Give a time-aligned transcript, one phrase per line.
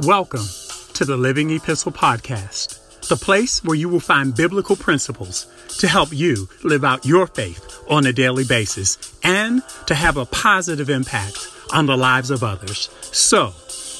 [0.00, 0.46] Welcome
[0.94, 6.12] to the Living Epistle Podcast, the place where you will find biblical principles to help
[6.12, 11.48] you live out your faith on a daily basis and to have a positive impact
[11.72, 12.88] on the lives of others.
[13.10, 13.52] So,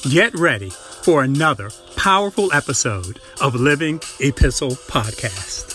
[0.09, 5.68] get ready for another powerful episode of Living Epistle Podcast.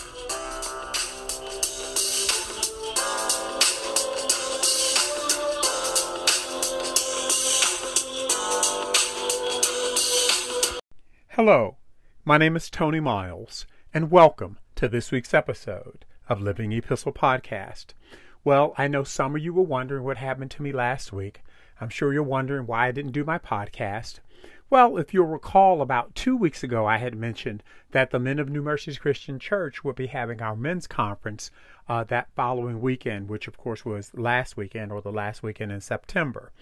[11.35, 11.75] Hello,
[12.23, 17.87] my name is Tony Miles, and welcome to this week's episode of Living Epistle Podcast.
[18.45, 21.43] Well, I know some of you were wondering what happened to me last week.
[21.81, 24.21] I'm sure you're wondering why I didn't do my podcast.
[24.69, 28.47] Well, if you'll recall, about two weeks ago, I had mentioned that the Men of
[28.47, 31.51] New Mercies Christian Church would be having our men's conference
[31.89, 35.81] uh, that following weekend, which of course was last weekend or the last weekend in
[35.81, 36.53] September.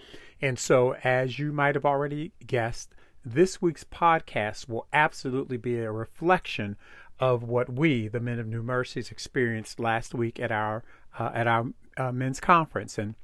[0.42, 2.92] And so, as you might have already guessed,
[3.24, 6.76] this week's podcast will absolutely be a reflection
[7.18, 10.82] of what we, the Men of New Mercies, experienced last week at our
[11.18, 11.66] uh, at our
[11.96, 12.98] uh, men's conference.
[12.98, 13.14] And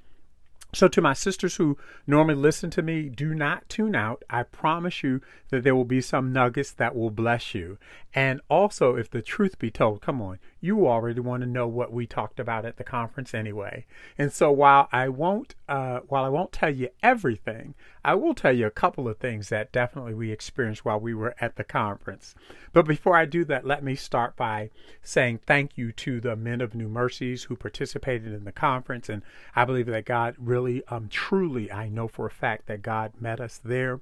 [0.73, 1.77] so, to my sisters who
[2.07, 4.23] normally listen to me, do not tune out.
[4.31, 5.21] I promise you
[5.51, 7.77] that there will be some nuggets that will bless you.
[8.13, 11.93] And also, if the truth be told, come on, you already want to know what
[11.93, 13.87] we talked about at the conference anyway.
[14.19, 18.53] And so, while I won't, uh, while I won't tell you everything, I will tell
[18.53, 22.35] you a couple of things that definitely we experienced while we were at the conference.
[22.73, 24.71] But before I do that, let me start by
[25.03, 29.09] saying thank you to the men of New Mercies who participated in the conference.
[29.09, 29.23] And
[29.55, 33.41] I believe that God really, um, truly, I know for a fact that God met
[33.41, 34.01] us there,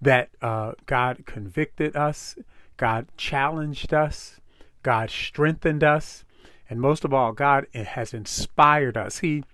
[0.00, 2.36] that uh, God convicted us,
[2.80, 4.40] God challenged us,
[4.82, 6.24] God strengthened us,
[6.70, 9.18] and most of all, God has inspired us.
[9.18, 9.44] He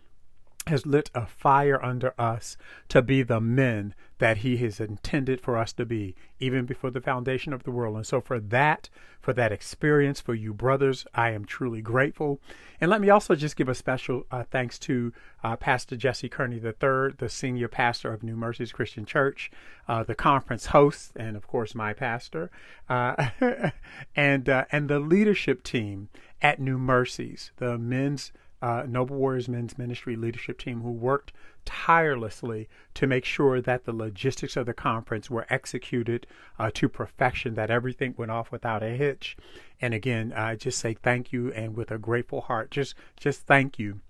[0.69, 2.56] has lit a fire under us
[2.88, 7.00] to be the men that he has intended for us to be even before the
[7.00, 7.97] foundation of the world.
[7.97, 8.89] And so for that
[9.20, 12.41] for that experience for you brothers i am truly grateful.
[12.81, 15.12] And let me also just give a special uh, thanks to
[15.43, 19.50] uh, pastor jesse kearney III, the senior pastor of new mercies christian church
[19.88, 22.50] uh, the conference host and of course my pastor
[22.88, 23.31] uh,
[24.16, 26.09] and uh, and the leadership team
[26.41, 31.33] at new mercies the men's uh, Noble Warriors Men's Ministry leadership team who worked
[31.65, 36.27] tirelessly to make sure that the logistics of the conference were executed
[36.59, 39.37] uh, to perfection, that everything went off without a hitch.
[39.81, 43.78] And again, I just say thank you and with a grateful heart, just just thank
[43.78, 44.00] you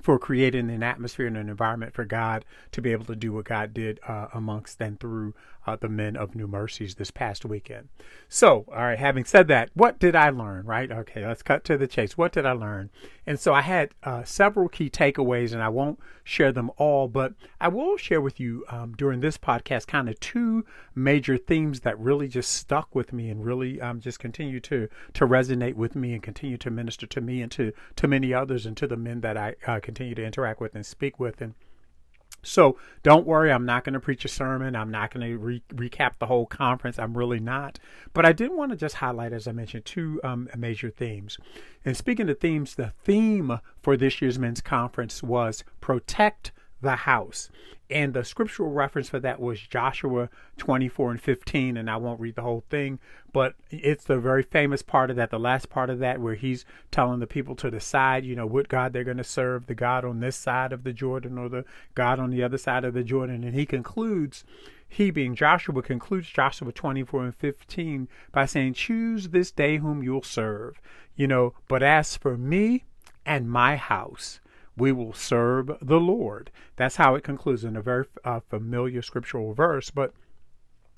[0.00, 3.46] for creating an atmosphere and an environment for God to be able to do what
[3.46, 5.34] God did uh, amongst and through
[5.66, 7.88] uh, the men of New Mercies this past weekend.
[8.28, 10.90] So, all right, having said that, what did I learn, right?
[10.90, 12.16] Okay, let's cut to the chase.
[12.16, 12.90] What did I learn?
[13.26, 17.34] And so I had uh, several key takeaways, and I won't share them all, but
[17.60, 21.98] I will share with you um, during this podcast kind of two major themes that
[21.98, 26.12] really just stuck with me and really um, just continue to, to resonate with me
[26.12, 29.20] and continue to minister to me and to, to many others and to the men
[29.20, 31.40] that I uh, continue to interact with and speak with.
[31.40, 31.54] And
[32.46, 34.76] so don't worry, I'm not going to preach a sermon.
[34.76, 36.98] I'm not going to re- recap the whole conference.
[36.98, 37.78] I'm really not.
[38.12, 41.38] But I did want to just highlight, as I mentioned, two um, major themes.
[41.84, 46.52] And speaking of themes, the theme for this year's men's conference was protect
[46.86, 47.50] the house.
[47.88, 51.76] And the scriptural reference for that was Joshua 24 and 15.
[51.76, 52.98] And I won't read the whole thing,
[53.32, 56.64] but it's the very famous part of that, the last part of that, where he's
[56.90, 60.04] telling the people to decide, you know, what God they're going to serve the God
[60.04, 61.64] on this side of the Jordan or the
[61.94, 63.44] God on the other side of the Jordan.
[63.44, 64.44] And he concludes,
[64.88, 70.22] he being Joshua, concludes Joshua 24 and 15 by saying, Choose this day whom you'll
[70.22, 70.80] serve.
[71.14, 72.84] You know, but as for me
[73.24, 74.40] and my house,
[74.76, 76.50] we will serve the Lord.
[76.76, 79.90] That's how it concludes in a very uh, familiar scriptural verse.
[79.90, 80.12] But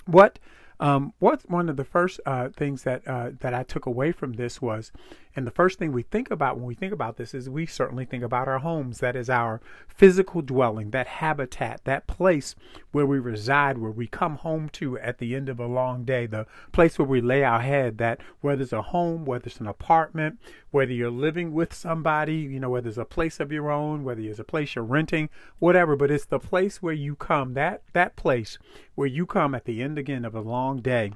[0.06, 0.38] what
[0.80, 4.34] um, what one of the first uh, things that uh, that I took away from
[4.34, 4.92] this was,
[5.34, 8.04] and the first thing we think about when we think about this is we certainly
[8.04, 8.98] think about our homes.
[8.98, 12.54] That is our physical dwelling, that habitat, that place
[12.92, 16.26] where we reside, where we come home to at the end of a long day,
[16.26, 17.98] the place where we lay our head.
[17.98, 20.38] That whether it's a home, whether it's an apartment,
[20.70, 24.20] whether you're living with somebody, you know, whether it's a place of your own, whether
[24.20, 28.14] it's a place you're renting, whatever, but it's the place where you come, that that
[28.16, 28.58] place
[28.94, 31.12] where you come at the end again of a long day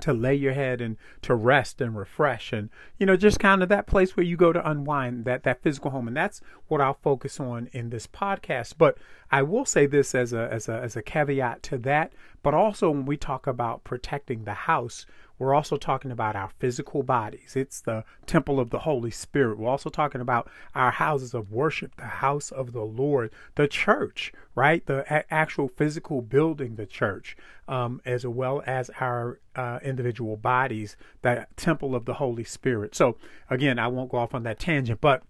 [0.00, 3.68] to lay your head and to rest and refresh and you know just kind of
[3.68, 6.08] that place where you go to unwind that that physical home.
[6.08, 8.74] And that's what I'll focus on in this podcast.
[8.78, 8.98] But
[9.30, 12.12] I will say this as a as a as a caveat to that.
[12.42, 15.06] But also when we talk about protecting the house
[15.42, 17.56] we're also talking about our physical bodies.
[17.56, 19.58] It's the temple of the Holy Spirit.
[19.58, 24.32] We're also talking about our houses of worship, the house of the Lord, the church,
[24.54, 24.86] right?
[24.86, 27.36] The a- actual physical building, the church,
[27.66, 32.94] um, as well as our uh, individual bodies, that temple of the Holy Spirit.
[32.94, 33.16] So,
[33.50, 35.24] again, I won't go off on that tangent, but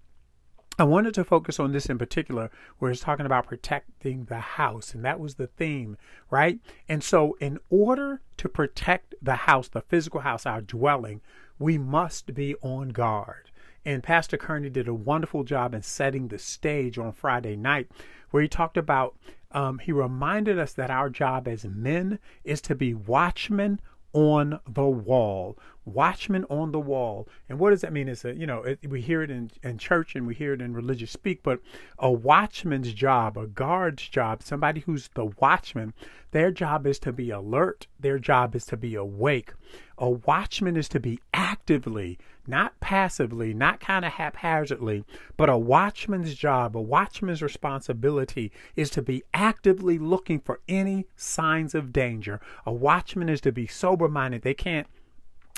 [0.78, 4.94] I wanted to focus on this in particular, where it's talking about protecting the house,
[4.94, 5.98] and that was the theme,
[6.30, 6.60] right?
[6.88, 11.20] And so, in order to protect the house, the physical house, our dwelling,
[11.58, 13.50] we must be on guard.
[13.84, 17.90] And Pastor Kearney did a wonderful job in setting the stage on Friday night,
[18.30, 19.14] where he talked about,
[19.50, 23.78] um, he reminded us that our job as men is to be watchmen
[24.14, 27.28] on the wall watchman on the wall.
[27.48, 28.08] And what does that mean?
[28.08, 30.60] Is that you know it, we hear it in, in church and we hear it
[30.60, 31.60] in religious speak but
[31.98, 35.92] a watchman's job a guard's job somebody who's the watchman
[36.32, 37.86] their job is to be alert.
[38.00, 39.52] Their job is to be awake.
[39.98, 45.04] A watchman is to be actively not passively not kind of haphazardly
[45.36, 51.74] but a watchman's job a watchman's responsibility is to be actively looking for any signs
[51.74, 52.40] of danger.
[52.66, 54.88] A watchman is to be sober minded they can't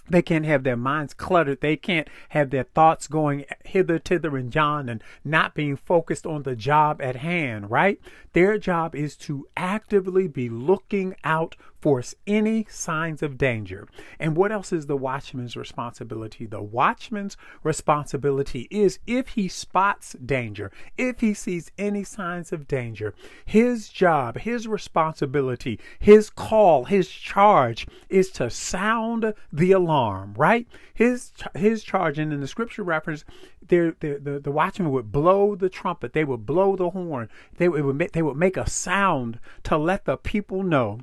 [0.08, 1.60] they can't have their minds cluttered.
[1.60, 6.42] They can't have their thoughts going hither, thither, and yon and not being focused on
[6.42, 7.98] the job at hand, right?
[8.32, 13.86] Their job is to actively be looking out for any signs of danger.
[14.18, 16.46] And what else is the watchman's responsibility?
[16.46, 23.12] The watchman's responsibility is if he spots danger, if he sees any signs of danger,
[23.44, 30.66] his job, his responsibility, his call, his charge is to sound the alarm, right?
[30.94, 33.26] His his charge, and in the scripture reference,
[33.68, 37.28] the, the, the watchman would blow the trumpet, they would blow the horn,
[37.58, 41.00] they would, they would make a sound to let the people know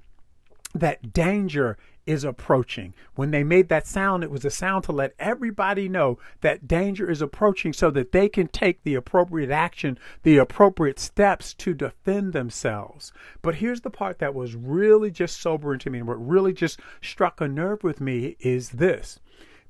[0.74, 2.94] that danger is approaching.
[3.16, 7.10] When they made that sound, it was a sound to let everybody know that danger
[7.10, 12.34] is approaching so that they can take the appropriate action, the appropriate steps to defend
[12.34, 13.12] themselves.
[13.42, 16.80] But here's the part that was really just sobering to me and what really just
[17.02, 19.20] struck a nerve with me is this.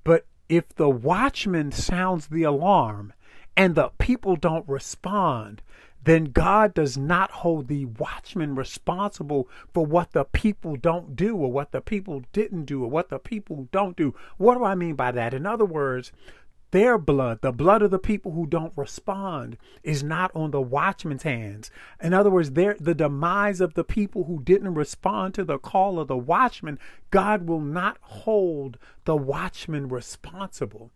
[0.04, 3.14] But if the watchman sounds the alarm
[3.58, 5.62] and the people don't respond,
[6.04, 11.52] then God does not hold the watchman responsible for what the people don't do or
[11.52, 14.16] what the people didn't do or what the people don't do.
[14.38, 15.34] What do I mean by that?
[15.34, 16.12] In other words,
[16.72, 21.24] their blood, the blood of the people who don't respond, is not on the watchman's
[21.24, 21.70] hands.
[22.02, 26.08] In other words, the demise of the people who didn't respond to the call of
[26.08, 30.92] the watchman, God will not hold the watchman responsible.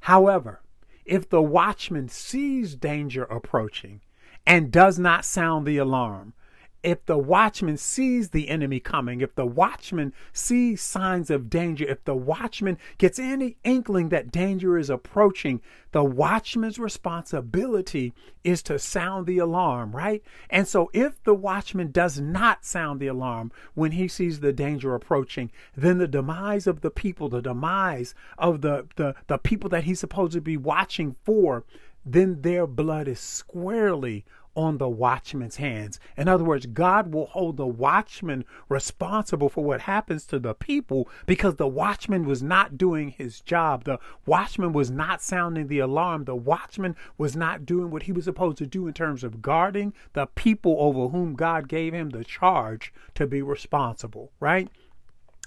[0.00, 0.62] However,
[1.04, 4.00] if the watchman sees danger approaching
[4.46, 6.34] and does not sound the alarm,
[6.82, 12.04] if the watchman sees the enemy coming, if the watchman sees signs of danger, if
[12.04, 15.60] the watchman gets any inkling that danger is approaching,
[15.92, 18.12] the watchman's responsibility
[18.42, 20.22] is to sound the alarm, right?
[20.50, 24.94] And so if the watchman does not sound the alarm when he sees the danger
[24.94, 29.84] approaching, then the demise of the people, the demise of the, the, the people that
[29.84, 31.64] he's supposed to be watching for,
[32.04, 35.98] then their blood is squarely on the watchman's hands.
[36.16, 41.08] In other words, God will hold the watchman responsible for what happens to the people
[41.26, 43.84] because the watchman was not doing his job.
[43.84, 46.24] The watchman was not sounding the alarm.
[46.24, 49.92] The watchman was not doing what he was supposed to do in terms of guarding
[50.12, 54.68] the people over whom God gave him the charge to be responsible, right?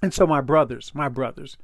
[0.01, 1.57] And so, my brothers, my brothers,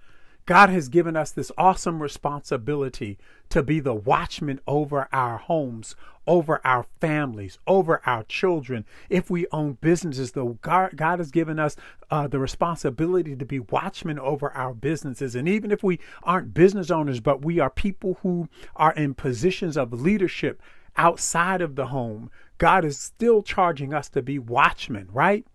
[0.45, 3.17] God has given us this awesome responsibility
[3.49, 5.95] to be the watchman over our homes,
[6.25, 8.85] over our families, over our children.
[9.09, 11.75] If we own businesses, though, God, God has given us
[12.09, 15.35] uh, the responsibility to be watchmen over our businesses.
[15.35, 19.77] And even if we aren't business owners, but we are people who are in positions
[19.77, 20.61] of leadership
[20.97, 25.45] outside of the home, God is still charging us to be watchmen, right?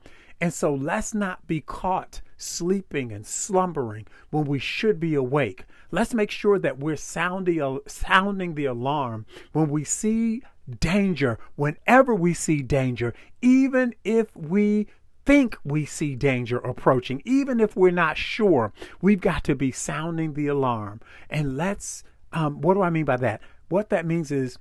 [0.40, 5.64] And so let's not be caught sleeping and slumbering when we should be awake.
[5.90, 10.42] Let's make sure that we're sounding, sounding the alarm when we see
[10.80, 14.88] danger, whenever we see danger, even if we
[15.24, 20.34] think we see danger approaching, even if we're not sure, we've got to be sounding
[20.34, 21.00] the alarm.
[21.28, 23.40] And let's, um, what do I mean by that?
[23.68, 24.58] What that means is,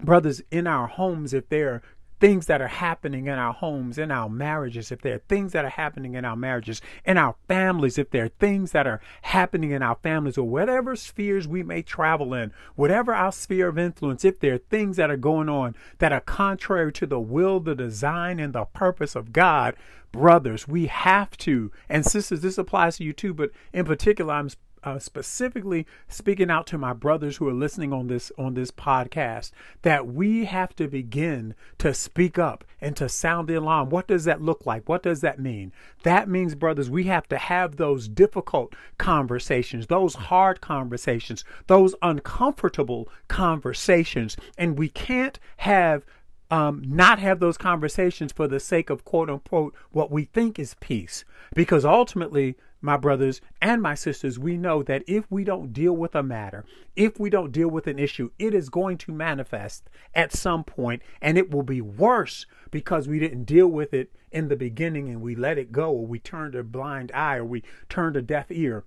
[0.00, 1.82] brothers, in our homes, if there
[2.20, 5.64] things that are happening in our homes, in our marriages, if there are things that
[5.64, 9.70] are happening in our marriages, in our families, if there are things that are happening
[9.70, 14.24] in our families, or whatever spheres we may travel in, whatever our sphere of influence,
[14.24, 17.74] if there are things that are going on that are contrary to the will, the
[17.74, 19.74] design, and the purpose of God,
[20.12, 24.50] brothers, we have to, and sisters, this applies to you too, but in particular, I'm
[24.84, 29.50] uh, specifically speaking out to my brothers who are listening on this on this podcast
[29.82, 33.90] that we have to begin to speak up and to sound the alarm.
[33.90, 34.88] What does that look like?
[34.88, 35.72] What does that mean?
[36.02, 43.08] That means, brothers, we have to have those difficult conversations, those hard conversations, those uncomfortable
[43.28, 46.04] conversations, and we can't have
[46.50, 50.76] um, not have those conversations for the sake of quote unquote what we think is
[50.80, 51.24] peace.
[51.54, 56.14] Because ultimately, my brothers and my sisters, we know that if we don't deal with
[56.14, 56.64] a matter,
[56.96, 61.02] if we don't deal with an issue, it is going to manifest at some point
[61.20, 65.20] and it will be worse because we didn't deal with it in the beginning and
[65.20, 68.46] we let it go or we turned a blind eye or we turned a deaf
[68.50, 68.84] ear.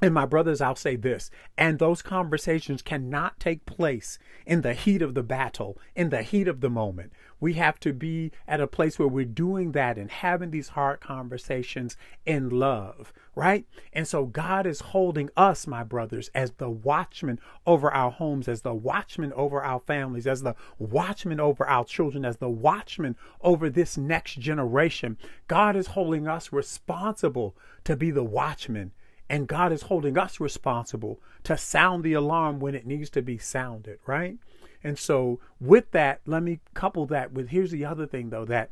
[0.00, 5.02] And my brothers, I'll say this, and those conversations cannot take place in the heat
[5.02, 7.12] of the battle, in the heat of the moment.
[7.40, 11.00] We have to be at a place where we're doing that and having these hard
[11.00, 13.66] conversations in love, right?
[13.92, 18.62] And so God is holding us, my brothers, as the watchmen over our homes, as
[18.62, 23.68] the watchmen over our families, as the watchmen over our children, as the watchmen over
[23.68, 25.18] this next generation.
[25.48, 28.92] God is holding us responsible to be the watchmen
[29.28, 33.38] and God is holding us responsible to sound the alarm when it needs to be
[33.38, 34.38] sounded, right?
[34.82, 38.70] And so with that, let me couple that with here's the other thing though that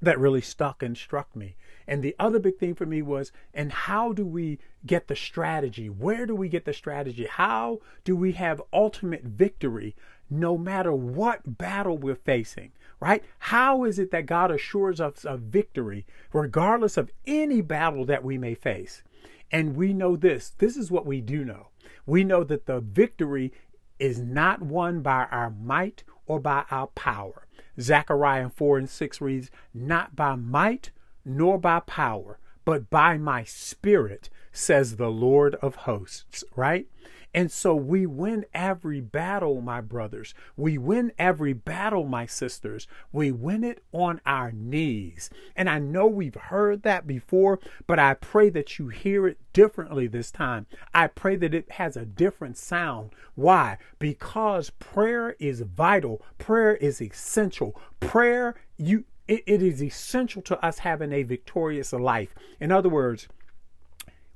[0.00, 1.56] that really stuck and struck me.
[1.86, 5.88] And the other big thing for me was, and how do we get the strategy?
[5.88, 7.26] Where do we get the strategy?
[7.30, 9.94] How do we have ultimate victory
[10.28, 12.72] no matter what battle we're facing?
[13.00, 13.22] Right?
[13.38, 18.36] How is it that God assures us of victory regardless of any battle that we
[18.36, 19.02] may face?
[19.50, 20.50] And we know this.
[20.58, 21.68] This is what we do know.
[22.04, 23.52] We know that the victory
[23.98, 27.46] is not won by our might or by our power.
[27.80, 30.90] Zechariah 4 and 6 reads, Not by might
[31.24, 36.86] nor by power, but by my spirit, says the Lord of hosts, right?
[37.34, 40.34] And so we win every battle, my brothers.
[40.56, 42.86] We win every battle, my sisters.
[43.12, 45.30] We win it on our knees.
[45.54, 50.06] And I know we've heard that before, but I pray that you hear it differently
[50.06, 50.66] this time.
[50.94, 53.10] I pray that it has a different sound.
[53.34, 53.78] Why?
[53.98, 56.22] Because prayer is vital.
[56.38, 57.80] Prayer is essential.
[58.00, 62.34] Prayer, you it, it is essential to us having a victorious life.
[62.60, 63.28] In other words,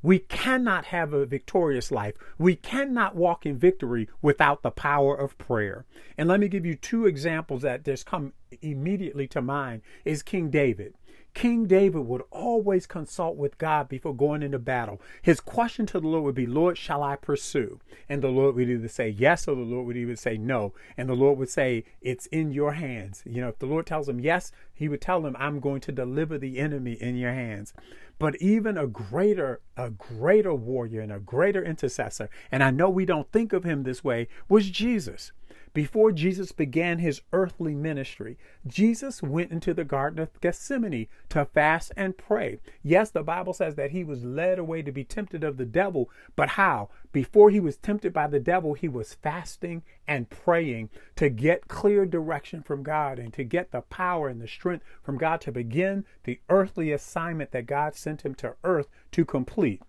[0.02, 2.14] we cannot have a victorious life.
[2.38, 5.85] We cannot walk in victory without the power of prayer.
[6.16, 10.50] And let me give you two examples that just come immediately to mind is King
[10.50, 10.95] David.
[11.34, 15.00] King David would always consult with God before going into battle.
[15.22, 17.80] His question to the Lord would be, Lord, shall I pursue?
[18.08, 20.75] And the Lord would either say yes or the Lord would either say no.
[20.96, 23.22] And the Lord would say, It's in your hands.
[23.25, 25.92] You know, if the Lord tells him yes, he would tell him, I'm going to
[25.92, 27.72] deliver the enemy in your hands.
[28.18, 33.06] But even a greater, a greater warrior and a greater intercessor, and I know we
[33.06, 35.32] don't think of him this way, was Jesus.
[35.72, 38.36] Before Jesus began his earthly ministry,
[38.66, 42.58] Jesus went into the Garden of Gethsemane to fast and pray.
[42.82, 46.10] Yes, the Bible says that he was led away to be tempted of the devil,
[46.34, 46.88] but how?
[47.12, 52.04] Before he was tempted by the devil, he was fasting and praying to get clear
[52.04, 56.04] direction from God and to get the power and the strength from God to begin
[56.24, 59.82] the earthly assignment that God sent him to earth to complete.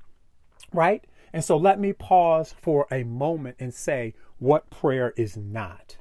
[0.71, 1.05] Right?
[1.33, 5.97] And so let me pause for a moment and say what prayer is not.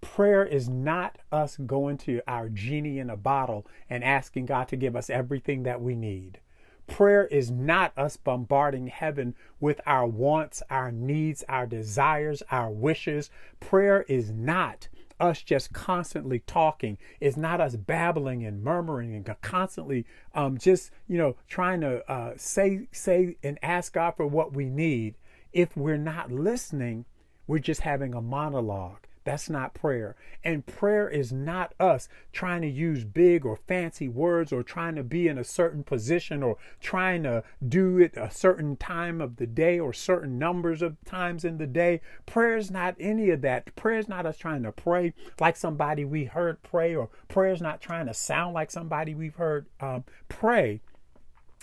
[0.00, 4.76] Prayer is not us going to our genie in a bottle and asking God to
[4.76, 6.40] give us everything that we need.
[6.86, 13.28] Prayer is not us bombarding heaven with our wants, our needs, our desires, our wishes.
[13.60, 14.88] Prayer is not
[15.20, 16.96] us just constantly talking.
[17.20, 22.32] It's not us babbling and murmuring and constantly um, just you know trying to uh,
[22.38, 25.16] say say and ask God for what we need.
[25.52, 27.04] If we're not listening,
[27.48, 29.08] we're just having a monologue.
[29.28, 30.16] That's not prayer.
[30.42, 35.02] And prayer is not us trying to use big or fancy words or trying to
[35.02, 39.46] be in a certain position or trying to do it a certain time of the
[39.46, 42.00] day or certain numbers of times in the day.
[42.24, 43.76] Prayer is not any of that.
[43.76, 47.60] Prayer is not us trying to pray like somebody we heard pray or prayer is
[47.60, 50.80] not trying to sound like somebody we've heard um, pray.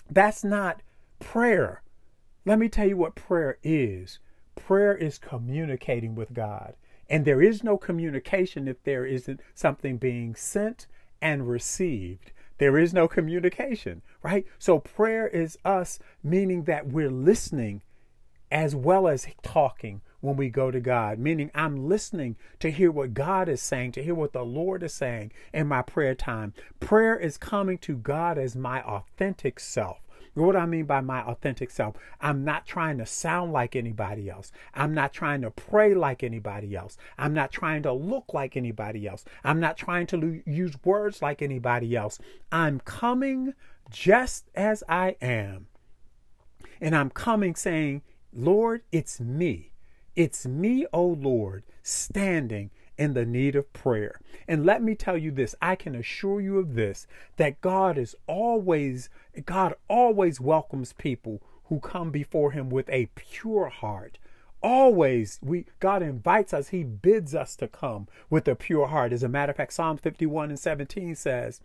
[0.08, 0.82] That's not
[1.18, 1.82] prayer.
[2.44, 4.20] Let me tell you what prayer is.
[4.66, 6.74] Prayer is communicating with God.
[7.08, 10.88] And there is no communication if there isn't something being sent
[11.22, 12.32] and received.
[12.58, 14.44] There is no communication, right?
[14.58, 17.82] So prayer is us, meaning that we're listening
[18.50, 23.14] as well as talking when we go to God, meaning I'm listening to hear what
[23.14, 26.54] God is saying, to hear what the Lord is saying in my prayer time.
[26.80, 29.98] Prayer is coming to God as my authentic self.
[30.36, 31.96] What do I mean by my authentic self?
[32.20, 34.52] I'm not trying to sound like anybody else.
[34.74, 36.98] I'm not trying to pray like anybody else.
[37.16, 39.24] I'm not trying to look like anybody else.
[39.44, 42.18] I'm not trying to lo- use words like anybody else.
[42.52, 43.54] I'm coming
[43.88, 45.68] just as I am.
[46.82, 49.72] And I'm coming saying, Lord, it's me.
[50.16, 54.20] It's me, O Lord, standing in the need of prayer.
[54.48, 58.14] And let me tell you this, I can assure you of this that God is
[58.26, 59.08] always
[59.44, 64.18] God always welcomes people who come before him with a pure heart.
[64.62, 69.12] Always we God invites us, he bids us to come with a pure heart.
[69.12, 71.60] As a matter of fact, Psalm 51 and 17 says,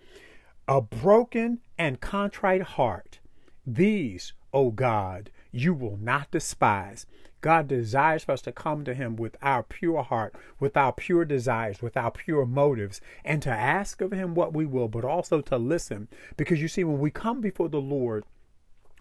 [0.67, 3.19] "A broken and contrite heart,
[3.65, 7.05] these, O God, you will not despise."
[7.41, 11.25] God desires for us to come to Him with our pure heart, with our pure
[11.25, 15.41] desires, with our pure motives, and to ask of Him what we will, but also
[15.41, 16.07] to listen.
[16.37, 18.23] Because you see, when we come before the Lord,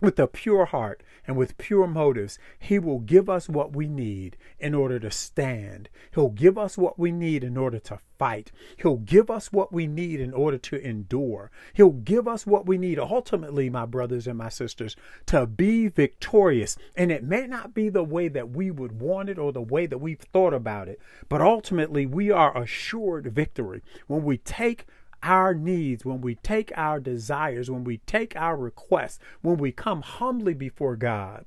[0.01, 4.37] with a pure heart and with pure motives, He will give us what we need
[4.59, 5.89] in order to stand.
[6.15, 8.53] He'll give us what we need in order to fight.
[8.77, 11.51] He'll give us what we need in order to endure.
[11.73, 16.77] He'll give us what we need ultimately, my brothers and my sisters, to be victorious.
[16.97, 19.87] And it may not be the way that we would want it or the way
[19.87, 24.87] that we've thought about it, but ultimately we are assured victory when we take
[25.23, 30.03] our needs, when we take our desires, when we take our requests, when we come
[30.03, 31.47] humbly before God,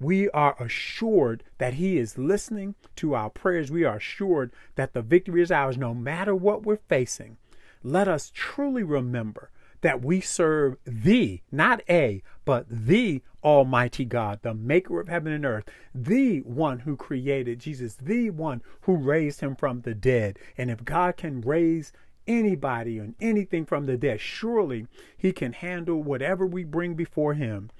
[0.00, 3.70] we are assured that He is listening to our prayers.
[3.70, 7.38] We are assured that the victory is ours no matter what we're facing.
[7.82, 9.50] Let us truly remember
[9.82, 15.44] that we serve the, not a, but the Almighty God, the maker of heaven and
[15.44, 20.38] earth, the one who created Jesus, the one who raised him from the dead.
[20.56, 21.92] And if God can raise
[22.26, 24.20] anybody and anything from the dead.
[24.20, 27.70] Surely he can handle whatever we bring before him.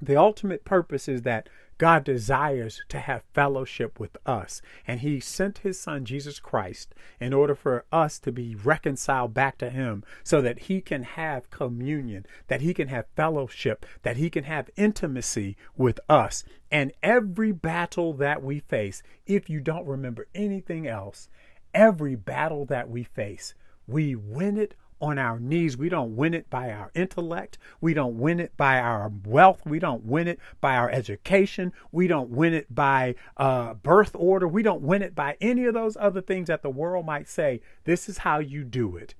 [0.00, 1.48] The ultimate purpose is that
[1.82, 7.32] God desires to have fellowship with us, and He sent His Son Jesus Christ in
[7.32, 12.24] order for us to be reconciled back to Him so that He can have communion,
[12.46, 16.44] that He can have fellowship, that He can have intimacy with us.
[16.70, 21.28] And every battle that we face, if you don't remember anything else,
[21.74, 23.54] every battle that we face,
[23.86, 25.76] we win it on our knees.
[25.76, 27.58] We don't win it by our intellect.
[27.80, 29.66] We don't win it by our wealth.
[29.66, 31.72] We don't win it by our education.
[31.90, 34.46] We don't win it by uh, birth order.
[34.46, 37.60] We don't win it by any of those other things that the world might say.
[37.84, 39.16] This is how you do it.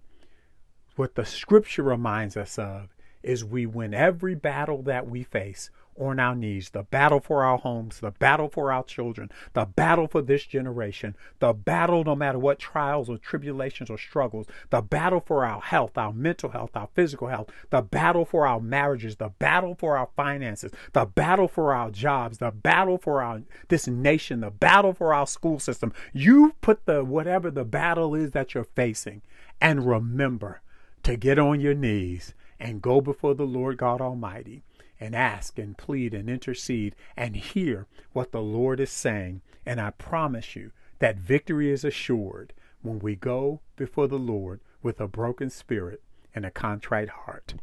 [0.95, 6.19] What the scripture reminds us of is we win every battle that we face on
[6.19, 10.23] our knees, the battle for our homes, the battle for our children, the battle for
[10.23, 15.45] this generation, the battle no matter what trials or tribulations or struggles, the battle for
[15.45, 19.75] our health, our mental health, our physical health, the battle for our marriages, the battle
[19.75, 24.51] for our finances, the battle for our jobs, the battle for our this nation, the
[24.51, 25.93] battle for our school system.
[26.13, 29.23] You put the whatever the battle is that you're facing
[29.61, 30.63] and remember
[31.03, 34.63] to get on your knees and go before the Lord God Almighty
[35.03, 39.43] and ask and plead and intercede and hear what the Lord is saying.
[39.67, 45.01] And I promise you that victory is assured when we go before the Lord with
[45.01, 46.01] a broken spirit
[46.35, 47.55] and a contrite heart.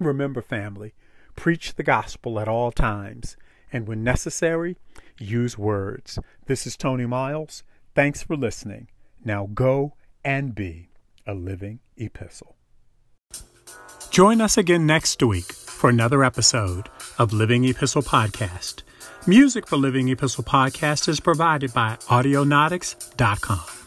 [0.00, 0.94] Remember, family,
[1.36, 3.36] preach the gospel at all times,
[3.72, 4.76] and when necessary,
[5.18, 6.18] use words.
[6.46, 7.62] This is Tony Miles.
[7.94, 8.88] Thanks for listening.
[9.24, 9.94] Now go
[10.24, 10.90] and be
[11.24, 12.56] a living epistle.
[14.10, 16.88] Join us again next week for another episode
[17.18, 18.82] of Living Epistle Podcast.
[19.28, 23.77] Music for Living Epistle Podcast is provided by Audionautix.com.